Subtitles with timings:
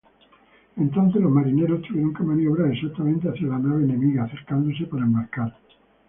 [0.77, 5.55] Entonces los marineros tuvieron que maniobrar exactamente hacia la nave enemiga, acercándose para embarcar.